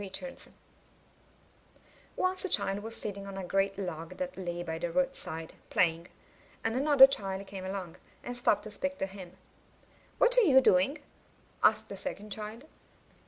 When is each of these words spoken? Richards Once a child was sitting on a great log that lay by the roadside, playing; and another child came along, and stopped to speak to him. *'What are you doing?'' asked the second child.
Richards 0.01 0.49
Once 2.15 2.43
a 2.43 2.49
child 2.49 2.79
was 2.79 2.95
sitting 2.95 3.27
on 3.27 3.37
a 3.37 3.43
great 3.43 3.77
log 3.77 4.17
that 4.17 4.35
lay 4.35 4.63
by 4.63 4.79
the 4.79 4.91
roadside, 4.91 5.53
playing; 5.69 6.07
and 6.63 6.75
another 6.75 7.05
child 7.05 7.45
came 7.45 7.63
along, 7.65 7.97
and 8.23 8.35
stopped 8.35 8.63
to 8.63 8.71
speak 8.71 8.97
to 8.97 9.05
him. 9.05 9.37
*'What 10.17 10.35
are 10.39 10.41
you 10.41 10.59
doing?'' 10.59 11.03
asked 11.63 11.87
the 11.89 11.97
second 11.97 12.31
child. 12.31 12.65